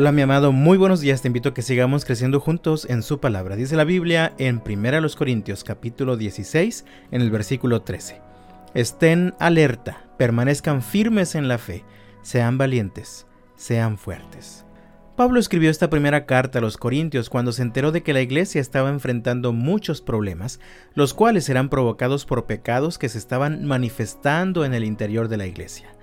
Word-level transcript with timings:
Hola 0.00 0.12
mi 0.12 0.22
amado, 0.22 0.52
muy 0.52 0.78
buenos 0.78 1.00
días, 1.00 1.22
te 1.22 1.26
invito 1.26 1.48
a 1.48 1.54
que 1.54 1.62
sigamos 1.62 2.04
creciendo 2.04 2.38
juntos 2.38 2.86
en 2.88 3.02
su 3.02 3.18
palabra. 3.18 3.56
Dice 3.56 3.74
la 3.74 3.82
Biblia 3.82 4.32
en 4.38 4.62
1 4.64 5.08
Corintios 5.18 5.64
capítulo 5.64 6.16
16 6.16 6.84
en 7.10 7.20
el 7.20 7.32
versículo 7.32 7.82
13. 7.82 8.22
Estén 8.74 9.34
alerta, 9.40 10.08
permanezcan 10.16 10.82
firmes 10.82 11.34
en 11.34 11.48
la 11.48 11.58
fe, 11.58 11.84
sean 12.22 12.58
valientes, 12.58 13.26
sean 13.56 13.98
fuertes. 13.98 14.64
Pablo 15.16 15.40
escribió 15.40 15.68
esta 15.68 15.90
primera 15.90 16.26
carta 16.26 16.60
a 16.60 16.62
los 16.62 16.76
Corintios 16.76 17.28
cuando 17.28 17.50
se 17.50 17.62
enteró 17.62 17.90
de 17.90 18.04
que 18.04 18.12
la 18.12 18.20
iglesia 18.20 18.60
estaba 18.60 18.90
enfrentando 18.90 19.52
muchos 19.52 20.00
problemas, 20.00 20.60
los 20.94 21.12
cuales 21.12 21.48
eran 21.48 21.70
provocados 21.70 22.24
por 22.24 22.46
pecados 22.46 22.98
que 22.98 23.08
se 23.08 23.18
estaban 23.18 23.64
manifestando 23.64 24.64
en 24.64 24.74
el 24.74 24.84
interior 24.84 25.26
de 25.26 25.38
la 25.38 25.48
iglesia. 25.48 25.97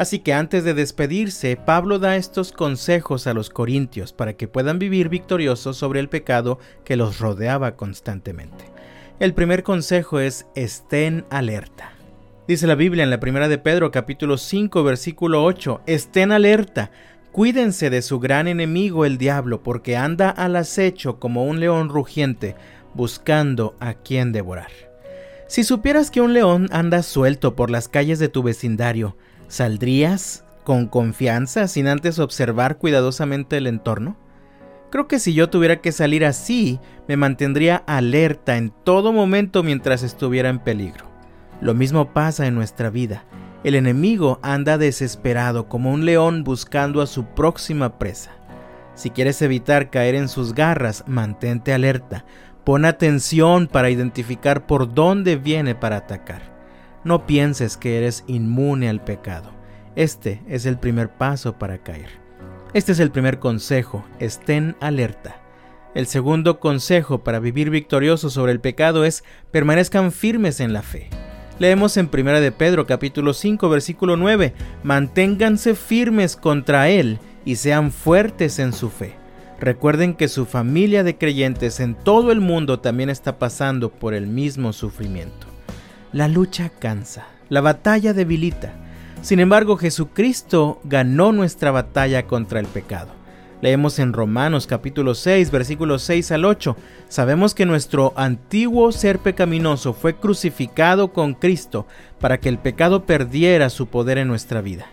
Así 0.00 0.20
que 0.20 0.32
antes 0.32 0.64
de 0.64 0.72
despedirse, 0.72 1.58
Pablo 1.58 1.98
da 1.98 2.16
estos 2.16 2.52
consejos 2.52 3.26
a 3.26 3.34
los 3.34 3.50
corintios 3.50 4.14
para 4.14 4.32
que 4.32 4.48
puedan 4.48 4.78
vivir 4.78 5.10
victoriosos 5.10 5.76
sobre 5.76 6.00
el 6.00 6.08
pecado 6.08 6.58
que 6.86 6.96
los 6.96 7.18
rodeaba 7.18 7.76
constantemente. 7.76 8.64
El 9.18 9.34
primer 9.34 9.62
consejo 9.62 10.18
es 10.18 10.46
estén 10.54 11.26
alerta. 11.28 11.92
Dice 12.48 12.66
la 12.66 12.76
Biblia 12.76 13.04
en 13.04 13.10
la 13.10 13.20
primera 13.20 13.46
de 13.46 13.58
Pedro 13.58 13.90
capítulo 13.90 14.38
5 14.38 14.82
versículo 14.84 15.44
8, 15.44 15.82
estén 15.84 16.32
alerta, 16.32 16.90
cuídense 17.30 17.90
de 17.90 18.00
su 18.00 18.20
gran 18.20 18.48
enemigo 18.48 19.04
el 19.04 19.18
diablo, 19.18 19.62
porque 19.62 19.98
anda 19.98 20.30
al 20.30 20.56
acecho 20.56 21.18
como 21.18 21.44
un 21.44 21.60
león 21.60 21.90
rugiente, 21.90 22.56
buscando 22.94 23.76
a 23.80 23.92
quien 23.92 24.32
devorar. 24.32 24.70
Si 25.46 25.62
supieras 25.62 26.10
que 26.10 26.22
un 26.22 26.32
león 26.32 26.68
anda 26.72 27.02
suelto 27.02 27.54
por 27.54 27.70
las 27.70 27.88
calles 27.88 28.18
de 28.18 28.30
tu 28.30 28.42
vecindario, 28.42 29.14
¿Saldrías 29.50 30.44
con 30.62 30.86
confianza 30.86 31.66
sin 31.66 31.88
antes 31.88 32.20
observar 32.20 32.78
cuidadosamente 32.78 33.56
el 33.56 33.66
entorno? 33.66 34.16
Creo 34.92 35.08
que 35.08 35.18
si 35.18 35.34
yo 35.34 35.50
tuviera 35.50 35.80
que 35.80 35.90
salir 35.90 36.24
así, 36.24 36.78
me 37.08 37.16
mantendría 37.16 37.82
alerta 37.88 38.56
en 38.56 38.70
todo 38.70 39.12
momento 39.12 39.64
mientras 39.64 40.04
estuviera 40.04 40.50
en 40.50 40.60
peligro. 40.60 41.04
Lo 41.60 41.74
mismo 41.74 42.12
pasa 42.12 42.46
en 42.46 42.54
nuestra 42.54 42.90
vida. 42.90 43.24
El 43.64 43.74
enemigo 43.74 44.38
anda 44.42 44.78
desesperado 44.78 45.68
como 45.68 45.90
un 45.90 46.04
león 46.04 46.44
buscando 46.44 47.02
a 47.02 47.08
su 47.08 47.24
próxima 47.24 47.98
presa. 47.98 48.30
Si 48.94 49.10
quieres 49.10 49.42
evitar 49.42 49.90
caer 49.90 50.14
en 50.14 50.28
sus 50.28 50.54
garras, 50.54 51.02
mantente 51.08 51.72
alerta. 51.72 52.24
Pon 52.62 52.84
atención 52.84 53.66
para 53.66 53.90
identificar 53.90 54.64
por 54.68 54.94
dónde 54.94 55.34
viene 55.34 55.74
para 55.74 55.96
atacar. 55.96 56.59
No 57.02 57.26
pienses 57.26 57.78
que 57.78 57.96
eres 57.96 58.24
inmune 58.26 58.88
al 58.90 59.02
pecado. 59.02 59.50
Este 59.96 60.42
es 60.48 60.66
el 60.66 60.78
primer 60.78 61.08
paso 61.08 61.58
para 61.58 61.78
caer. 61.78 62.10
Este 62.74 62.92
es 62.92 63.00
el 63.00 63.10
primer 63.10 63.38
consejo, 63.38 64.04
estén 64.18 64.76
alerta. 64.80 65.40
El 65.94 66.06
segundo 66.06 66.60
consejo 66.60 67.24
para 67.24 67.40
vivir 67.40 67.70
victorioso 67.70 68.28
sobre 68.28 68.52
el 68.52 68.60
pecado 68.60 69.04
es 69.04 69.24
permanezcan 69.50 70.12
firmes 70.12 70.60
en 70.60 70.72
la 70.72 70.82
fe. 70.82 71.08
Leemos 71.58 71.96
en 71.96 72.10
1 72.12 72.40
de 72.40 72.52
Pedro 72.52 72.86
capítulo 72.86 73.32
5 73.32 73.68
versículo 73.68 74.16
9, 74.16 74.54
manténganse 74.82 75.74
firmes 75.74 76.36
contra 76.36 76.90
él 76.90 77.18
y 77.44 77.56
sean 77.56 77.92
fuertes 77.92 78.58
en 78.58 78.72
su 78.72 78.88
fe. 78.90 79.14
Recuerden 79.58 80.14
que 80.14 80.28
su 80.28 80.46
familia 80.46 81.02
de 81.02 81.18
creyentes 81.18 81.80
en 81.80 81.94
todo 81.94 82.30
el 82.30 82.40
mundo 82.40 82.80
también 82.80 83.10
está 83.10 83.38
pasando 83.38 83.90
por 83.90 84.14
el 84.14 84.26
mismo 84.26 84.72
sufrimiento. 84.72 85.49
La 86.12 86.26
lucha 86.26 86.70
cansa, 86.70 87.28
la 87.50 87.60
batalla 87.60 88.12
debilita. 88.12 88.72
Sin 89.22 89.38
embargo, 89.38 89.76
Jesucristo 89.76 90.80
ganó 90.82 91.30
nuestra 91.30 91.70
batalla 91.70 92.26
contra 92.26 92.58
el 92.58 92.66
pecado. 92.66 93.10
Leemos 93.60 94.00
en 94.00 94.12
Romanos 94.12 94.66
capítulo 94.66 95.14
6, 95.14 95.52
versículos 95.52 96.02
6 96.02 96.32
al 96.32 96.46
8. 96.46 96.76
Sabemos 97.08 97.54
que 97.54 97.64
nuestro 97.64 98.12
antiguo 98.16 98.90
ser 98.90 99.20
pecaminoso 99.20 99.92
fue 99.92 100.16
crucificado 100.16 101.12
con 101.12 101.34
Cristo 101.34 101.86
para 102.18 102.40
que 102.40 102.48
el 102.48 102.58
pecado 102.58 103.04
perdiera 103.06 103.70
su 103.70 103.86
poder 103.86 104.18
en 104.18 104.26
nuestra 104.26 104.62
vida. 104.62 104.86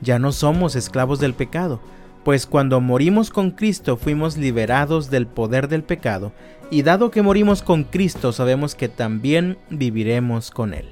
Ya 0.00 0.18
no 0.18 0.32
somos 0.32 0.74
esclavos 0.74 1.20
del 1.20 1.34
pecado, 1.34 1.78
pues 2.24 2.46
cuando 2.46 2.80
morimos 2.80 3.30
con 3.30 3.50
Cristo 3.50 3.96
fuimos 3.96 4.36
liberados 4.36 5.10
del 5.10 5.26
poder 5.26 5.68
del 5.68 5.82
pecado, 5.82 6.32
y 6.70 6.82
dado 6.82 7.10
que 7.10 7.22
morimos 7.22 7.62
con 7.62 7.84
Cristo 7.84 8.32
sabemos 8.32 8.74
que 8.74 8.88
también 8.88 9.58
viviremos 9.70 10.50
con 10.50 10.72
Él. 10.74 10.88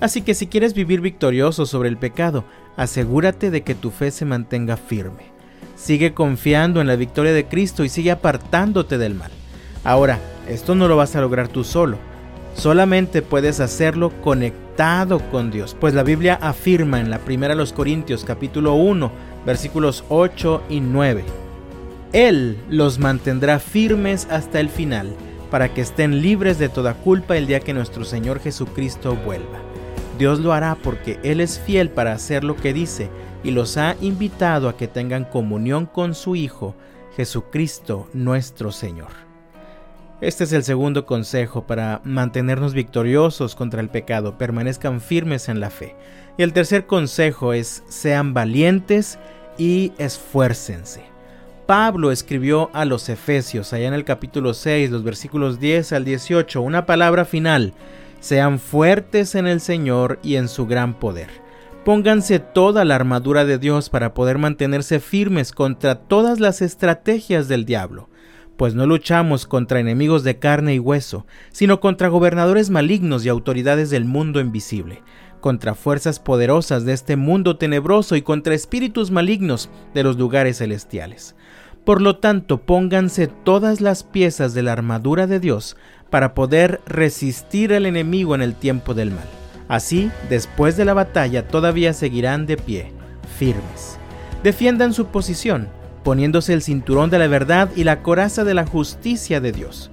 Así 0.00 0.22
que 0.22 0.34
si 0.34 0.46
quieres 0.46 0.72
vivir 0.72 1.02
victorioso 1.02 1.66
sobre 1.66 1.90
el 1.90 1.98
pecado, 1.98 2.44
asegúrate 2.76 3.50
de 3.50 3.62
que 3.62 3.74
tu 3.74 3.90
fe 3.90 4.10
se 4.10 4.24
mantenga 4.24 4.78
firme. 4.78 5.24
Sigue 5.76 6.14
confiando 6.14 6.80
en 6.80 6.86
la 6.86 6.96
victoria 6.96 7.32
de 7.32 7.44
Cristo 7.44 7.84
y 7.84 7.90
sigue 7.90 8.10
apartándote 8.10 8.96
del 8.96 9.14
mal. 9.14 9.30
Ahora, 9.84 10.18
esto 10.48 10.74
no 10.74 10.88
lo 10.88 10.96
vas 10.96 11.16
a 11.16 11.20
lograr 11.20 11.48
tú 11.48 11.64
solo. 11.64 11.98
Solamente 12.54 13.22
puedes 13.22 13.60
hacerlo 13.60 14.10
conectado 14.22 15.20
con 15.30 15.50
Dios, 15.50 15.76
pues 15.78 15.94
la 15.94 16.02
Biblia 16.02 16.38
afirma 16.40 17.00
en 17.00 17.10
la 17.10 17.18
primera 17.18 17.54
los 17.54 17.72
Corintios 17.72 18.24
capítulo 18.24 18.74
1 18.74 19.30
versículos 19.44 20.04
8 20.08 20.62
y 20.68 20.80
9. 20.80 21.24
Él 22.12 22.58
los 22.68 22.98
mantendrá 22.98 23.58
firmes 23.58 24.26
hasta 24.30 24.60
el 24.60 24.68
final, 24.68 25.14
para 25.50 25.72
que 25.72 25.80
estén 25.80 26.22
libres 26.22 26.58
de 26.58 26.68
toda 26.68 26.94
culpa 26.94 27.36
el 27.36 27.46
día 27.46 27.60
que 27.60 27.74
nuestro 27.74 28.04
Señor 28.04 28.40
Jesucristo 28.40 29.16
vuelva. 29.16 29.60
Dios 30.18 30.38
lo 30.40 30.52
hará 30.52 30.76
porque 30.76 31.18
Él 31.22 31.40
es 31.40 31.58
fiel 31.58 31.90
para 31.90 32.12
hacer 32.12 32.44
lo 32.44 32.56
que 32.56 32.72
dice 32.72 33.08
y 33.42 33.52
los 33.52 33.76
ha 33.76 33.96
invitado 34.00 34.68
a 34.68 34.76
que 34.76 34.86
tengan 34.86 35.24
comunión 35.24 35.86
con 35.86 36.14
su 36.14 36.36
Hijo, 36.36 36.74
Jesucristo 37.16 38.08
nuestro 38.12 38.70
Señor. 38.70 39.29
Este 40.20 40.44
es 40.44 40.52
el 40.52 40.64
segundo 40.64 41.06
consejo 41.06 41.66
para 41.66 42.02
mantenernos 42.04 42.74
victoriosos 42.74 43.54
contra 43.54 43.80
el 43.80 43.88
pecado, 43.88 44.36
permanezcan 44.36 45.00
firmes 45.00 45.48
en 45.48 45.60
la 45.60 45.70
fe. 45.70 45.96
Y 46.36 46.42
el 46.42 46.52
tercer 46.52 46.86
consejo 46.86 47.54
es 47.54 47.82
sean 47.88 48.34
valientes 48.34 49.18
y 49.56 49.92
esfuércense. 49.96 51.04
Pablo 51.64 52.12
escribió 52.12 52.68
a 52.74 52.84
los 52.84 53.08
Efesios, 53.08 53.72
allá 53.72 53.88
en 53.88 53.94
el 53.94 54.04
capítulo 54.04 54.52
6, 54.52 54.90
los 54.90 55.04
versículos 55.04 55.58
10 55.58 55.94
al 55.94 56.04
18, 56.04 56.60
una 56.60 56.84
palabra 56.84 57.24
final. 57.24 57.72
Sean 58.20 58.58
fuertes 58.58 59.34
en 59.34 59.46
el 59.46 59.62
Señor 59.62 60.18
y 60.22 60.36
en 60.36 60.48
su 60.48 60.66
gran 60.66 60.92
poder. 60.92 61.28
Pónganse 61.82 62.40
toda 62.40 62.84
la 62.84 62.96
armadura 62.96 63.46
de 63.46 63.56
Dios 63.56 63.88
para 63.88 64.12
poder 64.12 64.36
mantenerse 64.36 65.00
firmes 65.00 65.52
contra 65.52 65.94
todas 65.94 66.40
las 66.40 66.60
estrategias 66.60 67.48
del 67.48 67.64
diablo, 67.64 68.09
pues 68.60 68.74
no 68.74 68.84
luchamos 68.84 69.46
contra 69.46 69.80
enemigos 69.80 70.22
de 70.22 70.38
carne 70.38 70.74
y 70.74 70.78
hueso, 70.78 71.24
sino 71.50 71.80
contra 71.80 72.08
gobernadores 72.08 72.68
malignos 72.68 73.24
y 73.24 73.30
autoridades 73.30 73.88
del 73.88 74.04
mundo 74.04 74.38
invisible 74.38 75.02
contra 75.40 75.74
fuerzas 75.74 76.20
poderosas 76.20 76.84
de 76.84 76.92
este 76.92 77.16
mundo 77.16 77.56
tenebroso 77.56 78.16
y 78.16 78.20
contra 78.20 78.54
espíritus 78.54 79.10
malignos 79.10 79.70
de 79.94 80.02
los 80.02 80.18
lugares 80.18 80.58
celestiales. 80.58 81.36
Por 81.86 82.02
lo 82.02 82.18
tanto, 82.18 82.58
pónganse 82.58 83.28
todas 83.28 83.80
las 83.80 84.04
piezas 84.04 84.52
de 84.52 84.62
la 84.62 84.74
armadura 84.74 85.26
de 85.26 85.40
Dios 85.40 85.78
para 86.10 86.34
poder 86.34 86.82
resistir 86.84 87.72
al 87.72 87.86
enemigo 87.86 88.34
en 88.34 88.42
el 88.42 88.54
tiempo 88.54 88.92
del 88.92 89.10
mal. 89.10 89.28
Así, 89.68 90.10
después 90.28 90.76
de 90.76 90.84
la 90.84 90.92
batalla, 90.92 91.48
todavía 91.48 91.94
seguirán 91.94 92.44
de 92.44 92.58
pie, 92.58 92.92
firmes. 93.38 93.98
Defiendan 94.42 94.92
su 94.92 95.06
posición, 95.06 95.70
poniéndose 96.02 96.52
el 96.52 96.62
cinturón 96.62 97.10
de 97.10 97.18
la 97.18 97.26
verdad 97.26 97.70
y 97.76 97.84
la 97.84 98.02
coraza 98.02 98.44
de 98.44 98.54
la 98.54 98.66
justicia 98.66 99.40
de 99.40 99.52
Dios. 99.52 99.90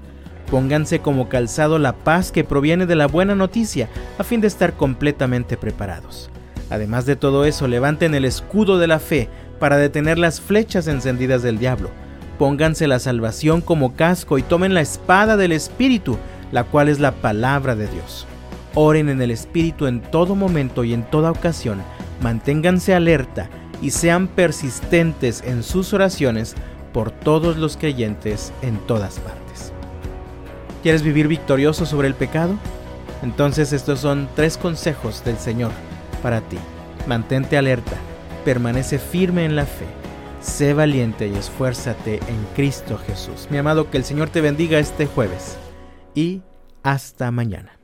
Pónganse 0.49 0.99
como 0.99 1.27
calzado 1.27 1.77
la 1.77 1.93
paz 1.93 2.31
que 2.31 2.43
proviene 2.43 2.85
de 2.85 2.95
la 2.95 3.07
buena 3.07 3.35
noticia 3.35 3.89
a 4.17 4.23
fin 4.23 4.39
de 4.39 4.47
estar 4.47 4.73
completamente 4.73 5.57
preparados. 5.57 6.29
Además 6.69 7.05
de 7.05 7.15
todo 7.15 7.45
eso, 7.45 7.67
levanten 7.67 8.15
el 8.15 8.25
escudo 8.25 8.77
de 8.77 8.87
la 8.87 8.99
fe 8.99 9.29
para 9.59 9.77
detener 9.77 10.17
las 10.17 10.39
flechas 10.39 10.87
encendidas 10.87 11.43
del 11.43 11.59
diablo. 11.59 11.89
Pónganse 12.37 12.87
la 12.87 12.99
salvación 12.99 13.61
como 13.61 13.95
casco 13.95 14.37
y 14.37 14.43
tomen 14.43 14.73
la 14.73 14.81
espada 14.81 15.37
del 15.37 15.51
Espíritu, 15.51 16.17
la 16.51 16.63
cual 16.63 16.87
es 16.87 16.99
la 16.99 17.11
palabra 17.13 17.75
de 17.75 17.87
Dios. 17.87 18.27
Oren 18.75 19.09
en 19.09 19.21
el 19.21 19.31
Espíritu 19.31 19.87
en 19.87 20.01
todo 20.01 20.35
momento 20.35 20.83
y 20.83 20.93
en 20.93 21.03
toda 21.03 21.31
ocasión. 21.31 21.81
Manténganse 22.21 22.93
alerta 22.93 23.49
y 23.81 23.91
sean 23.91 24.27
persistentes 24.27 25.43
en 25.45 25.63
sus 25.63 25.93
oraciones 25.93 26.55
por 26.93 27.11
todos 27.11 27.57
los 27.57 27.77
creyentes 27.77 28.51
en 28.61 28.77
todas 28.87 29.19
partes. 29.19 29.71
¿Quieres 30.83 31.03
vivir 31.03 31.27
victorioso 31.27 31.85
sobre 31.85 32.07
el 32.07 32.15
pecado? 32.15 32.55
Entonces 33.23 33.73
estos 33.73 33.99
son 33.99 34.29
tres 34.35 34.57
consejos 34.57 35.23
del 35.23 35.37
Señor 35.37 35.71
para 36.21 36.41
ti. 36.41 36.57
Mantente 37.07 37.57
alerta, 37.57 37.95
permanece 38.45 38.99
firme 38.99 39.45
en 39.45 39.55
la 39.55 39.65
fe, 39.65 39.85
sé 40.41 40.73
valiente 40.73 41.27
y 41.27 41.35
esfuérzate 41.35 42.15
en 42.15 42.47
Cristo 42.55 42.99
Jesús. 43.05 43.47
Mi 43.49 43.57
amado, 43.57 43.89
que 43.89 43.97
el 43.97 44.03
Señor 44.03 44.29
te 44.29 44.41
bendiga 44.41 44.79
este 44.79 45.05
jueves 45.05 45.57
y 46.15 46.41
hasta 46.83 47.31
mañana. 47.31 47.76